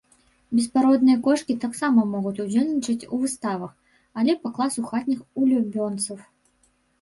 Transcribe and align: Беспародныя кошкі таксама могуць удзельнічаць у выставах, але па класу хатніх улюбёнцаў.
Беспародныя 0.59 1.17
кошкі 1.27 1.53
таксама 1.65 2.05
могуць 2.13 2.33
удзельнічаць 2.45 3.07
у 3.13 3.19
выставах, 3.27 3.71
але 4.23 4.37
па 4.47 4.53
класу 4.57 4.81
хатніх 4.89 5.21
улюбёнцаў. 5.43 6.17